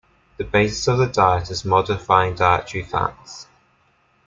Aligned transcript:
The 0.37 0.43
basis 0.45 0.87
of 0.87 0.97
the 0.97 1.05
diet 1.05 1.51
is 1.51 1.63
modifying 1.63 2.33
dietary 2.33 2.83
fats. 2.83 3.45